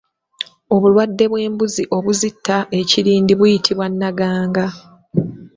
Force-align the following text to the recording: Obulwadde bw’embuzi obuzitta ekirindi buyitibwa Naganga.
Obulwadde 0.75 1.23
bw’embuzi 1.31 1.83
obuzitta 1.97 2.57
ekirindi 2.79 3.31
buyitibwa 3.39 3.85
Naganga. 3.99 4.67